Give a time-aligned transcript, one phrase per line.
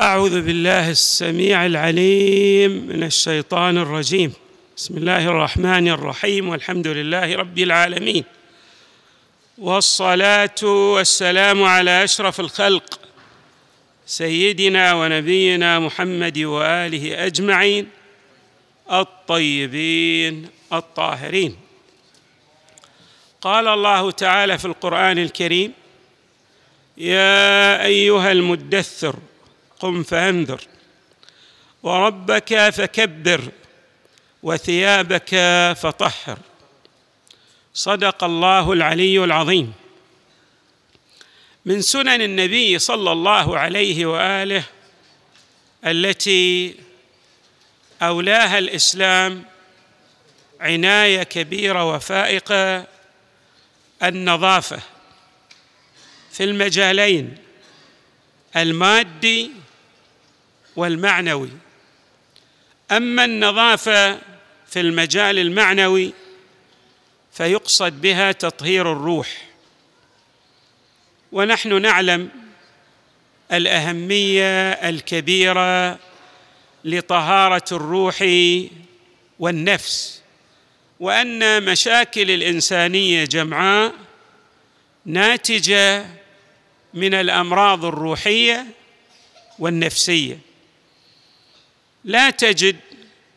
[0.00, 4.32] أعوذ بالله السميع العليم من الشيطان الرجيم.
[4.76, 6.48] بسم الله الرحمن الرحيم.
[6.48, 8.24] والحمد لله رب العالمين.
[9.58, 13.00] والصلاة والسلام على أشرف الخلق.
[14.06, 17.88] سيدنا ونبينا محمد وآله أجمعين.
[18.92, 21.56] الطيبين الطاهرين.
[23.40, 25.72] قال الله تعالى في القرآن الكريم
[26.98, 29.16] يا أيها المدثر
[29.82, 30.60] قم فأنذر.
[31.82, 33.48] وربك فكبر
[34.42, 35.30] وثيابك
[35.76, 36.38] فطهر.
[37.74, 39.72] صدق الله العلي العظيم.
[41.64, 44.64] من سنن النبي صلى الله عليه وآله
[45.86, 46.74] التي
[48.02, 49.44] أولاها الإسلام
[50.60, 52.86] عناية كبيرة وفائقة
[54.02, 54.80] النظافة.
[56.32, 57.36] في المجالين
[58.56, 59.61] المادي
[60.76, 61.50] والمعنوي.
[62.92, 64.18] أما النظافة
[64.66, 66.12] في المجال المعنوي
[67.32, 69.48] فيقصد بها تطهير الروح.
[71.32, 72.28] ونحن نعلم
[73.52, 75.98] الأهمية الكبيرة
[76.84, 78.24] لطهارة الروح
[79.38, 80.22] والنفس
[81.00, 83.92] وأن مشاكل الإنسانية جمعاء
[85.06, 86.06] ناتجة
[86.94, 88.66] من الأمراض الروحية
[89.58, 90.38] والنفسية.
[92.04, 92.76] لا تجد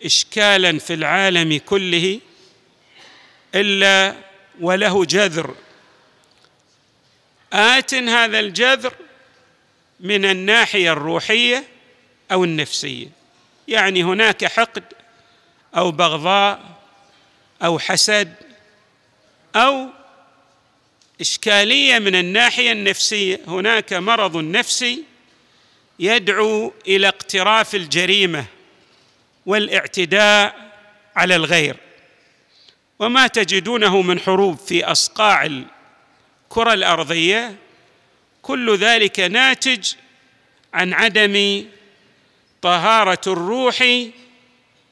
[0.05, 2.19] اشكالا في العالم كله
[3.55, 4.16] إلا
[4.59, 5.55] وله جذر.
[7.53, 8.94] آت هذا الجذر
[9.99, 11.63] من الناحية الروحية
[12.31, 13.07] أو النفسية.
[13.67, 14.83] يعني هناك حقد
[15.77, 16.81] أو بغضاء
[17.63, 18.35] أو حسد
[19.55, 19.88] أو
[21.22, 23.41] إشكالية من الناحية النفسية.
[23.47, 25.03] هناك مرض نفسي
[26.00, 28.45] يدعو إلى اقتراف الجريمة.
[29.45, 30.71] والاعتداء
[31.15, 31.77] على الغير.
[33.00, 37.55] وما تجدونه من حروب في أصقاع الكرة الأرضية
[38.41, 39.94] كل ذلك ناتج
[40.73, 41.66] عن عدم
[42.61, 43.85] طهارة الروح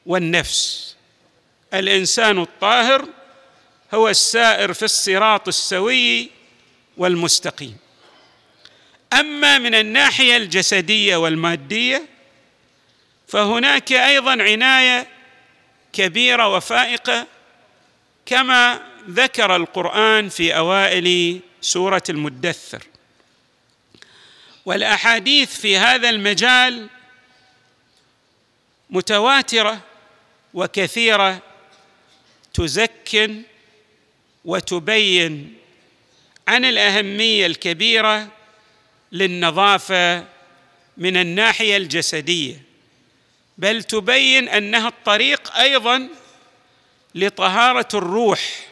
[0.06, 0.96] والنفس.
[1.74, 3.08] الإنسان الطاهر
[3.94, 6.30] هو السائر في الصراط السوي
[6.96, 7.76] والمستقيم.
[9.12, 12.13] أما من الناحية الجسدية والمادية
[13.34, 15.06] فهناك أيضا عناية
[15.92, 17.26] كبيرة وفائقة
[18.26, 18.80] كما
[19.10, 22.82] ذكر القرآن في أوائل سورة المدثر.
[24.64, 26.88] والأحاديث في هذا المجال
[28.90, 29.80] متواترة
[30.54, 31.42] وكثيرة
[32.54, 33.42] تزكن
[34.44, 35.54] وتبين
[36.48, 38.28] عن الأهمية الكبيرة
[39.12, 40.24] للنظافة
[40.96, 42.73] من الناحية الجسدية.
[43.58, 46.08] بل تبين أنها الطريق أيضا
[47.14, 48.66] لطهارة الروح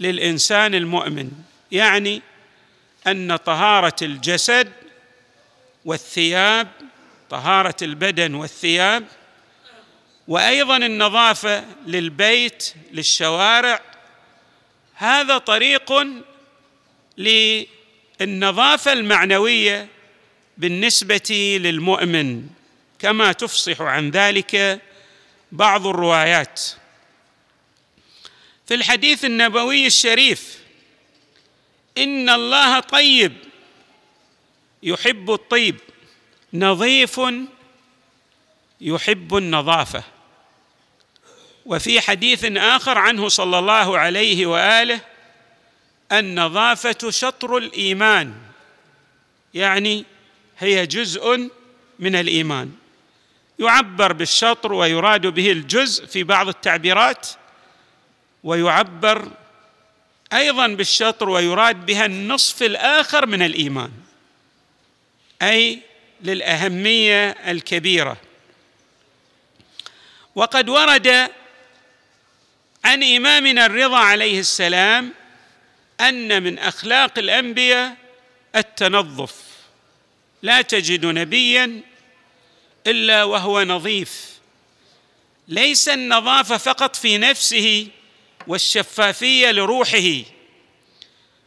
[0.00, 1.30] للإنسان المؤمن
[1.72, 2.22] يعني
[3.06, 4.72] أن طهارة الجسد
[5.84, 6.68] والثياب
[7.30, 9.04] طهارة البدن والثياب
[10.28, 13.80] وأيضا النظافة للبيت للشوارع
[14.94, 15.92] هذا طريق
[17.18, 19.88] للنظافة المعنوية
[20.58, 22.48] بالنسبة للمؤمن.
[23.04, 24.80] كما تفصح عن ذلك
[25.52, 26.60] بعض الروايات.
[28.66, 30.58] في الحديث النبوي الشريف
[31.98, 33.32] إن الله طيب
[34.82, 35.76] يحب الطيب
[36.54, 37.20] نظيف
[38.80, 40.02] يحب النظافة.
[41.66, 45.00] وفي حديث آخر عنه صلى الله عليه وآله
[46.12, 48.34] النظافة شطر الإيمان
[49.54, 50.04] يعني
[50.58, 51.50] هي جزء
[51.98, 52.83] من الإيمان.
[53.58, 57.28] يعبر بالشطر ويراد به الجزء في بعض التعبيرات
[58.44, 59.30] ويعبر
[60.32, 63.92] أيضا بالشطر ويراد بها النصف الآخر من الإيمان
[65.42, 65.80] أي
[66.20, 68.16] للأهمية الكبيرة.
[70.34, 71.30] وقد ورد
[72.84, 75.12] عن إمامنا الرضا عليه السلام
[76.00, 77.96] أن من أخلاق الأنبياء
[78.56, 79.34] التنظف
[80.42, 81.80] لا تجد نبيا
[82.86, 84.34] إلا وهو نظيف.
[85.48, 87.88] ليس النظافه فقط في نفسه
[88.46, 90.22] والشفافية لروحه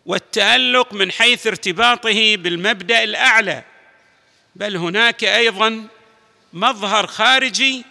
[0.05, 3.63] والتألق من حيث ارتباطه بالمبدأ الأعلى
[4.55, 5.87] بل هناك أيضا
[6.53, 7.85] مظهر خارجي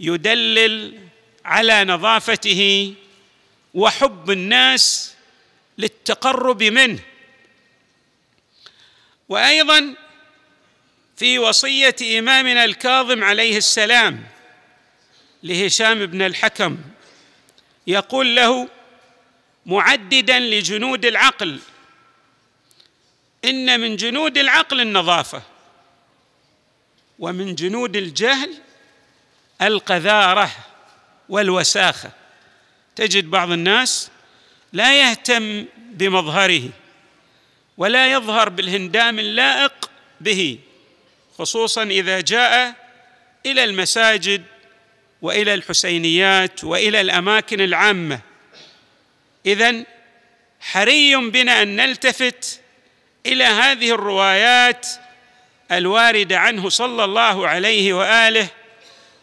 [0.00, 1.00] يدلل
[1.44, 2.94] على نظافته
[3.74, 5.14] وحب الناس
[5.78, 7.00] للتقرب منه.
[9.28, 9.94] وأيضا
[11.16, 14.24] في وصية إمامنا الكاظم عليه السلام
[15.42, 16.78] لهشام بن الحكم
[17.86, 18.68] يقول له
[19.66, 21.60] معددا لجنود العقل
[23.44, 25.42] إن من جنود العقل النظافة
[27.18, 28.54] ومن جنود الجهل
[29.62, 30.50] القذارة
[31.28, 32.10] والوساخة.
[32.96, 34.10] تجد بعض الناس
[34.72, 36.68] لا يهتم بمظهره
[37.76, 39.90] ولا يظهر بالهندام اللائق
[40.20, 40.58] به.
[41.38, 42.74] خصوصا إذا جاء
[43.46, 44.42] إلى المساجد
[45.22, 48.20] وإلى الحسينيات وإلى الأماكن العامة.
[49.46, 49.84] إذن
[50.60, 52.60] حري بنا أن نلتفت
[53.26, 54.86] إلى هذه الروايات
[55.72, 58.48] الواردة عنه صلى الله عليه وآله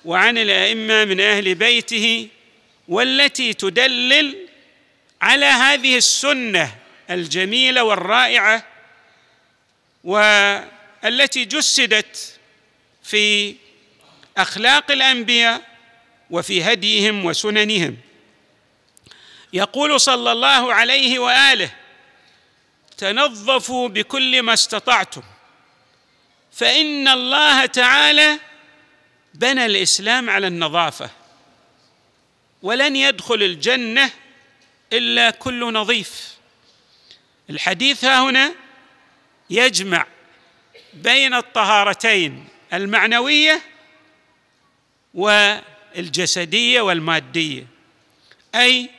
[0.05, 2.27] وعن الأئمة من أهل بيته
[2.87, 4.37] والتي تدلل
[5.21, 6.75] على هذه السنة
[7.09, 8.63] الجميلة والرائعة.
[11.03, 12.39] والتي جسدت
[13.03, 13.55] في
[14.37, 15.61] أخلاق الأنبياء
[16.29, 17.97] وفي هديهم وسننهم.
[19.53, 21.71] يقول صلى الله عليه وآله
[22.97, 25.21] تنظفوا بكل ما استطعتم
[26.51, 28.39] فإن الله تعالى
[29.33, 31.09] بنى الإسلام على النظافة
[32.61, 34.11] ولن يدخل الجنة
[34.93, 36.35] إلا كل نظيف.
[37.49, 38.55] الحديث ها هنا
[39.49, 40.07] يجمع
[40.93, 43.61] بين الطهارتين المعنوية
[45.13, 47.67] والجسدية والمادية.
[48.55, 48.89] أي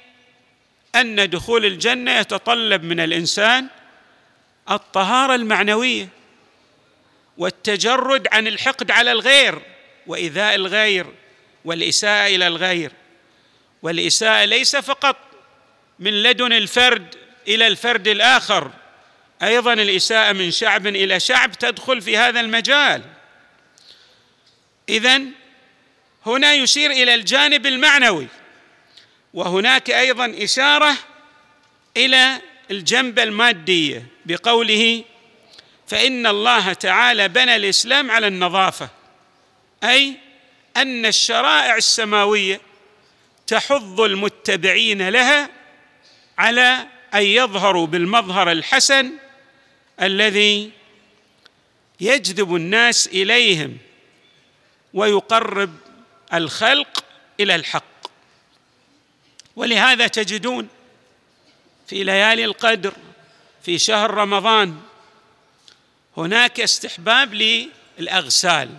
[0.94, 3.66] أن دخول الجنة يتطلب من الإنسان
[4.70, 6.08] الطهارة المعنوية
[7.38, 9.62] والتجرد عن الحقد على الغير
[10.06, 11.06] وإيذاء الغير
[11.64, 12.92] والإساءة إلى الغير.
[13.82, 15.16] والإساءة ليس فقط
[15.98, 17.14] من لدن الفرد
[17.48, 18.70] إلى الفرد الآخر
[19.42, 23.02] أيضا الإساءة من شعب إلى شعب تدخل في هذا المجال.
[24.88, 25.30] إذن
[26.26, 28.26] هنا يشير إلى الجانب المعنوي
[29.34, 30.96] وهناك أيضا إشارة
[31.96, 32.40] إلى
[32.70, 35.04] الجنب الماديه بقوله
[35.86, 38.88] فإن الله تعالى بنى الإسلام على النظافة
[39.84, 40.16] أي
[40.76, 42.60] أن الشرائع السماوية
[43.46, 45.48] تحض المتبعين لها
[46.38, 49.12] على أن يظهروا بالمظهر الحسن
[50.02, 50.70] الذي
[52.00, 53.78] يجذب الناس إليهم
[54.94, 55.74] ويقرب
[56.34, 57.04] الخلق
[57.40, 57.84] إلى الحق.
[59.56, 60.68] ولهذا تجدون
[61.86, 62.94] في ليالي القدر
[63.62, 64.80] في شهر رمضان
[66.16, 67.34] هناك استحباب
[67.98, 68.70] للأغسال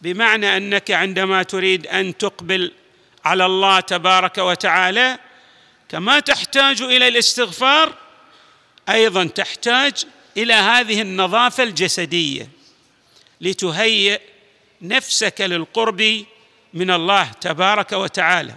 [0.00, 2.72] بمعنى أنك عندما تريد أن تقبل
[3.24, 5.18] على الله تبارك وتعالى
[5.88, 7.94] كما تحتاج إلى الاستغفار
[8.88, 10.06] أيضا تحتاج
[10.36, 12.48] إلى هذه النظافة الجسدية
[13.40, 14.20] لتهيئ
[14.82, 16.24] نفسك للقرب
[16.74, 18.54] من الله تبارك وتعالى.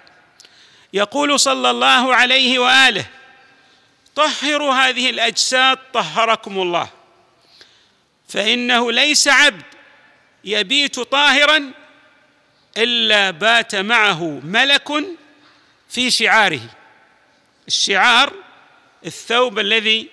[0.93, 3.05] يقول صلى الله عليه وآله
[4.15, 6.89] طهروا هذه الأجساد طهركم الله
[8.27, 9.63] فإنه ليس عبد
[10.43, 11.71] يبيت طاهرا
[12.77, 14.89] إلا بات معه ملك
[15.89, 16.69] في شعاره.
[17.67, 18.33] الشعار
[19.05, 20.09] الثوب الذي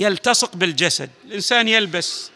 [0.00, 1.10] يلتصق بالجسد.
[1.24, 2.30] الإنسان يلبس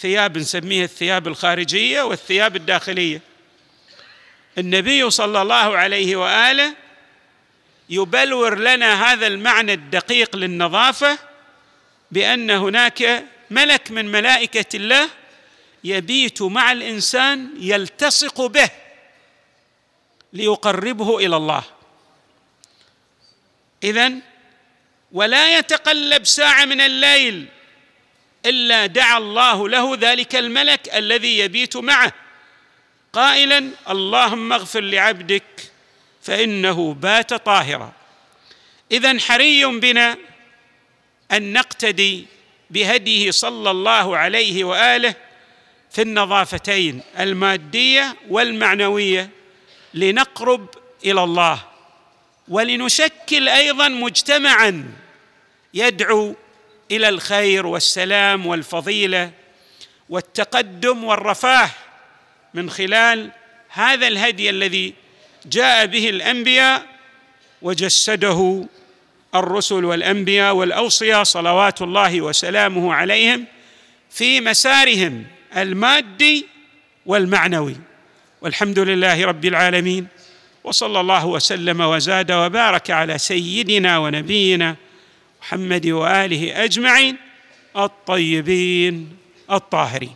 [0.00, 3.20] ثياب نسميها الثياب الخارجية والثياب الداخلية.
[4.58, 6.74] النبي صلى الله عليه وآله
[7.90, 11.18] يبلور لنا هذا المعنى الدقيق للنظافة
[12.10, 15.08] بأن هناك ملك من ملائكة الله
[15.84, 18.70] يبيت مع الإنسان يلتصق به
[20.32, 21.64] ليقربه إلى الله.
[23.84, 24.22] إذن
[25.14, 27.46] ولا يتقلب ساعة من الليل
[28.46, 32.12] إلا دعا الله له ذلك الملك الذي يبيت معه.
[33.12, 35.72] قائلا اللهم اغفر لعبدك
[36.22, 37.92] فإنه بات طاهرا.
[38.92, 40.16] اذا حري بنا
[41.32, 42.26] أن نقتدي
[42.70, 45.14] بهديه صلى الله عليه وآله
[45.90, 49.30] في النظافتين المادية والمعنوية
[49.94, 50.68] لنقرب
[51.04, 51.64] إلى الله
[52.48, 55.03] ولنشكل أيضا مجتمعا
[55.74, 56.34] يدعو
[56.90, 59.30] إلى الخير والسلام والفضيلة
[60.08, 61.70] والتقدم والرفاه
[62.54, 63.30] من خلال
[63.68, 64.94] هذا الهدي الذي
[65.46, 66.86] جاء به الأنبياء
[67.62, 68.66] وجسده
[69.34, 73.44] الرسل والأنبياء والأوصياء صلوات الله وسلامه عليهم
[74.10, 75.24] في مسارهم
[75.56, 76.46] المادي
[77.06, 77.76] والمعنوي.
[78.42, 80.06] والحمد لله رب العالمين
[80.64, 84.76] وصلى الله وسلم وزاد وبارك على سيدنا ونبينا
[85.44, 87.16] محمد وآله أجمعين
[87.76, 89.16] الطيبين
[89.50, 90.10] الطاهري